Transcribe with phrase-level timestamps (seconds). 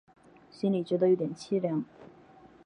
[0.51, 1.85] 心里觉得有点凄凉